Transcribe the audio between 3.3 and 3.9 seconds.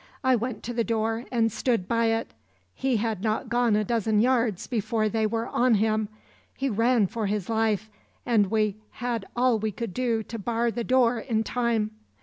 gone a